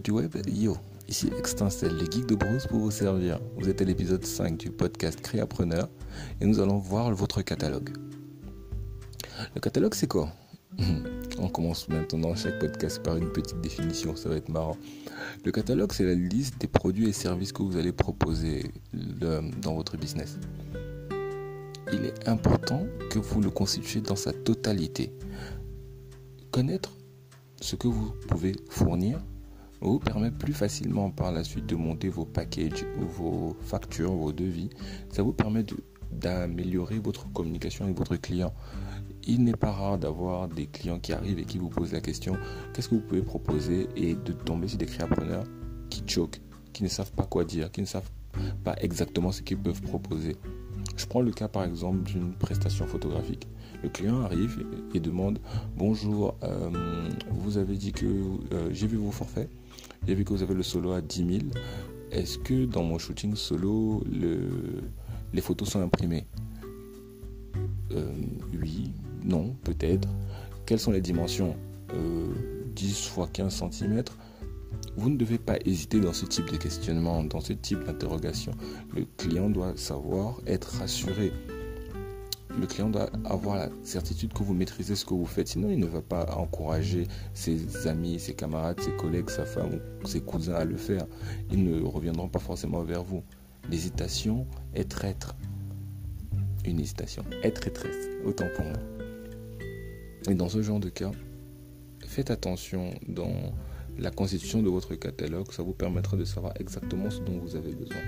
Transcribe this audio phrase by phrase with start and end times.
[0.00, 0.76] du web, yo,
[1.08, 3.38] ici Extincelle, les geeks de Bruce pour vous servir.
[3.56, 5.88] Vous êtes à l'épisode 5 du podcast Créapreneur
[6.40, 7.90] et nous allons voir votre catalogue.
[9.54, 10.32] Le catalogue, c'est quoi?
[11.38, 14.76] On commence maintenant chaque podcast par une petite définition, ça va être marrant.
[15.44, 19.96] Le catalogue, c'est la liste des produits et services que vous allez proposer dans votre
[19.96, 20.38] business.
[21.92, 25.12] Il est important que vous le constituiez dans sa totalité.
[26.50, 26.96] Connaître
[27.60, 29.20] ce que vous pouvez fournir
[29.90, 32.86] vous permet plus facilement par la suite de monter vos packages,
[33.16, 34.70] vos factures, vos devis.
[35.10, 35.64] Ça vous permet
[36.10, 38.52] d'améliorer votre communication avec votre client.
[39.24, 42.36] Il n'est pas rare d'avoir des clients qui arrivent et qui vous posent la question
[42.72, 45.44] qu'est-ce que vous pouvez proposer et de tomber sur des créateurs
[45.90, 46.40] qui choquent,
[46.72, 48.10] qui ne savent pas quoi dire, qui ne savent
[48.64, 50.36] pas exactement ce qu'ils peuvent proposer.
[50.96, 53.46] Je prends le cas par exemple d'une prestation photographique.
[53.82, 54.64] Le client arrive
[54.94, 55.40] et, demande
[55.76, 56.70] Bonjour, euh,
[57.30, 59.50] vous avez dit que euh, j'ai vu vos forfaits,
[60.06, 61.38] j'ai vu que vous avez le solo à 10 000.
[62.12, 64.04] Est-ce que dans mon shooting solo,
[65.32, 66.26] les photos sont imprimées?
[67.92, 68.12] Euh,
[68.60, 68.92] Oui,
[69.24, 70.08] non, peut-être.
[70.66, 71.56] Quelles sont les dimensions?
[72.74, 74.02] 10 x 15 cm
[74.96, 78.52] vous ne devez pas hésiter dans ce type de questionnement, dans ce type d'interrogation.
[78.94, 81.32] Le client doit savoir, être rassuré.
[82.60, 85.48] Le client doit avoir la certitude que vous maîtrisez ce que vous faites.
[85.48, 90.06] Sinon, il ne va pas encourager ses amis, ses camarades, ses collègues, sa femme ou
[90.06, 91.06] ses cousins à le faire.
[91.50, 93.22] Ils ne reviendront pas forcément vers vous.
[93.70, 95.34] L'hésitation est traître.
[96.64, 98.08] Une hésitation est traîtresse.
[98.24, 98.78] Autant pour moi.
[100.28, 101.10] Et dans ce genre de cas,
[102.04, 103.32] faites attention dans
[103.98, 107.74] la constitution de votre catalogue, ça vous permettra de savoir exactement ce dont vous avez
[107.74, 108.00] besoin.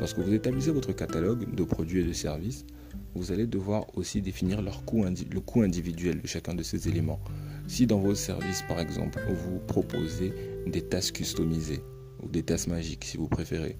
[0.00, 2.64] Lorsque vous établissez votre catalogue de produits et de services,
[3.14, 7.20] vous allez devoir aussi définir leur coût, le coût individuel de chacun de ces éléments.
[7.68, 10.32] Si dans vos services, par exemple, vous proposez
[10.66, 11.82] des tasses customisées
[12.22, 13.76] ou des tasses magiques, si vous préférez,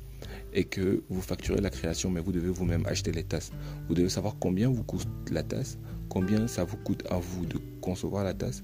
[0.52, 3.52] et que vous facturez la création, mais vous devez vous-même acheter les tasses,
[3.88, 5.78] vous devez savoir combien vous coûte la tasse,
[6.08, 8.62] combien ça vous coûte à vous de concevoir la tasse,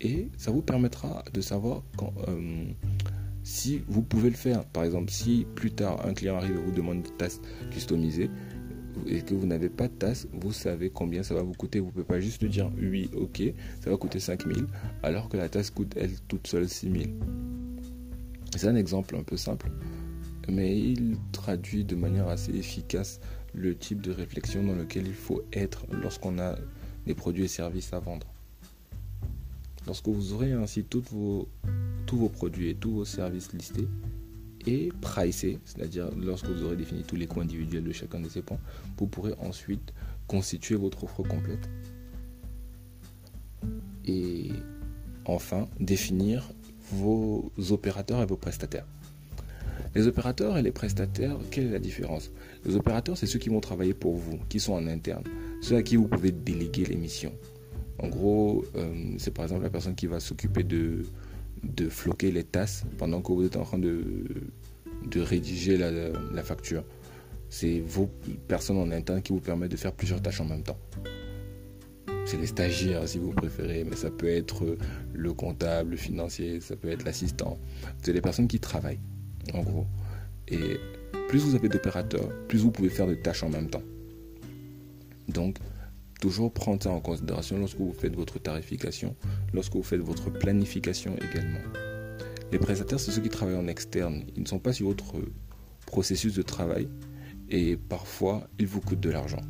[0.00, 2.64] et ça vous permettra de savoir quand, euh,
[3.44, 4.64] si vous pouvez le faire.
[4.66, 8.30] Par exemple, si plus tard un client arrive et vous demande une tasse customisée
[9.06, 11.80] et que vous n'avez pas de tasse, vous savez combien ça va vous coûter.
[11.80, 13.42] Vous ne pouvez pas juste dire oui, ok,
[13.80, 14.66] ça va coûter 5000
[15.02, 17.14] alors que la tasse coûte elle toute seule 6000.
[18.56, 19.70] C'est un exemple un peu simple,
[20.48, 23.20] mais il traduit de manière assez efficace
[23.54, 26.56] le type de réflexion dans lequel il faut être lorsqu'on a
[27.06, 28.26] des produits et services à vendre.
[29.86, 33.88] Lorsque vous aurez ainsi tous vos produits et tous vos services listés
[34.66, 38.42] et pricés, c'est-à-dire lorsque vous aurez défini tous les coûts individuels de chacun de ces
[38.42, 38.60] points,
[38.96, 39.92] vous pourrez ensuite
[40.26, 41.68] constituer votre offre complète.
[44.04, 44.50] Et
[45.24, 46.50] enfin, définir
[46.92, 48.86] vos opérateurs et vos prestataires.
[49.94, 52.30] Les opérateurs et les prestataires, quelle est la différence?
[52.64, 55.24] Les opérateurs, c'est ceux qui vont travailler pour vous, qui sont en interne,
[55.60, 57.32] ceux à qui vous pouvez déléguer les missions.
[57.98, 61.04] En gros, euh, c'est par exemple la personne qui va s'occuper de,
[61.62, 64.24] de floquer les tasses pendant que vous êtes en train de,
[65.06, 66.84] de rédiger la, facture.
[67.48, 68.10] C'est vos
[68.48, 70.78] personnes en interne qui vous permettent de faire plusieurs tâches en même temps.
[72.24, 74.76] C'est les stagiaires si vous préférez, mais ça peut être
[75.12, 77.58] le comptable, le financier, ça peut être l'assistant.
[78.02, 79.00] C'est les personnes qui travaillent,
[79.52, 79.86] en gros.
[80.48, 80.78] Et
[81.28, 83.82] plus vous avez d'opérateurs, plus vous pouvez faire de tâches en même temps.
[85.28, 85.56] Donc,
[86.22, 89.16] Toujours prendre ça en considération lorsque vous faites votre tarification,
[89.52, 91.58] lorsque vous faites votre planification également.
[92.52, 94.22] Les prestataires, c'est ceux qui travaillent en externe.
[94.36, 95.16] Ils ne sont pas sur votre
[95.84, 96.88] processus de travail
[97.48, 99.40] et parfois ils vous coûtent de l'argent.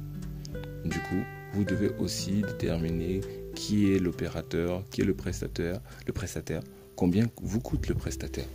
[0.87, 1.23] Du coup,
[1.53, 3.21] vous devez aussi déterminer
[3.55, 6.63] qui est l'opérateur, qui est le prestataire, le prestataire,
[6.97, 8.49] combien vous coûte le prestataire.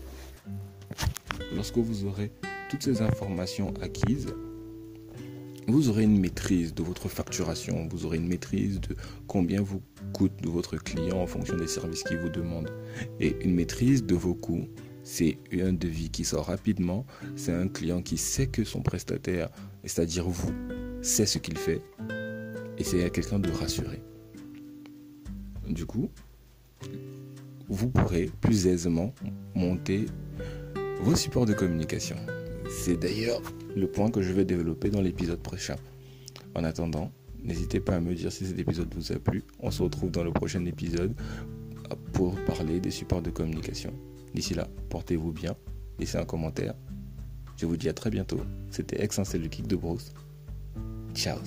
[1.53, 2.31] Lorsque vous aurez
[2.71, 4.33] toutes ces informations acquises,
[5.67, 8.95] vous aurez une maîtrise de votre facturation, vous aurez une maîtrise de
[9.27, 9.81] combien vous
[10.13, 12.71] coûte votre client en fonction des services qu'il vous demande.
[13.19, 14.67] Et une maîtrise de vos coûts,
[15.03, 17.05] c'est un devis qui sort rapidement,
[17.35, 19.49] c'est un client qui sait que son prestataire,
[19.83, 20.53] c'est-à-dire vous,
[21.01, 21.81] sait ce qu'il fait,
[22.77, 24.01] et c'est quelqu'un de rassuré.
[25.67, 26.09] Du coup,
[27.67, 29.13] vous pourrez plus aisément
[29.53, 30.05] monter
[31.01, 32.15] vos supports de communication.
[32.69, 33.41] C'est d'ailleurs
[33.77, 35.75] le point que je vais développer dans l'épisode prochain.
[36.55, 37.11] En attendant,
[37.43, 39.43] n'hésitez pas à me dire si cet épisode vous a plu.
[39.59, 41.13] On se retrouve dans le prochain épisode
[42.13, 43.93] pour parler des supports de communication.
[44.33, 45.55] D'ici là, portez-vous bien,
[45.99, 46.73] laissez un commentaire.
[47.55, 48.41] Je vous dis à très bientôt.
[48.69, 50.13] C'était Ex le kick de Bruce.
[51.13, 51.39] Ciao